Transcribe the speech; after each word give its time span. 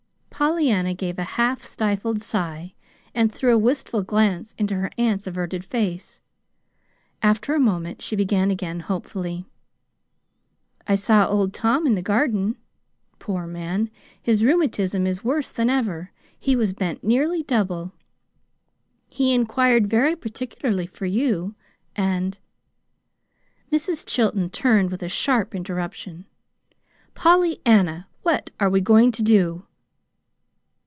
Pollyanna 0.33 0.95
gave 0.95 1.19
a 1.19 1.23
half 1.37 1.61
stifled 1.61 2.19
sigh 2.19 2.73
and 3.13 3.31
threw 3.31 3.53
a 3.53 3.59
wistful 3.59 4.01
glance 4.01 4.55
into 4.57 4.73
her 4.73 4.89
aunt's 4.97 5.27
averted 5.27 5.63
face. 5.63 6.19
After 7.21 7.53
a 7.53 7.59
moment 7.59 8.01
she 8.01 8.15
began 8.15 8.49
again 8.49 8.79
hopefully. 8.79 9.45
"I 10.87 10.95
saw 10.95 11.27
Old 11.27 11.53
Tom 11.53 11.85
in 11.85 11.93
the 11.93 12.01
garden. 12.01 12.55
Poor 13.19 13.45
man, 13.45 13.91
his 14.19 14.43
rheumatism 14.43 15.05
is 15.05 15.23
worse 15.23 15.51
than 15.51 15.69
ever. 15.69 16.11
He 16.39 16.55
was 16.55 16.73
bent 16.73 17.03
nearly 17.03 17.43
double. 17.43 17.91
He 19.09 19.35
inquired 19.35 19.85
very 19.91 20.15
particularly 20.15 20.87
for 20.87 21.05
you, 21.05 21.53
and" 21.95 22.39
Mrs. 23.71 24.07
Chilton 24.07 24.49
turned 24.49 24.89
with 24.89 25.03
a 25.03 25.07
sharp 25.09 25.53
interruption. 25.53 26.25
"Pollyanna, 27.13 28.07
what 28.23 28.49
are 28.59 28.71
we 28.71 28.81
going 28.81 29.11
to 29.11 29.21
do?" 29.21 29.67